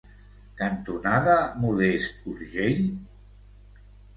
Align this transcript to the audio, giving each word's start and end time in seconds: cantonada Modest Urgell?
cantonada 0.61 1.35
Modest 1.65 2.25
Urgell? 2.33 2.81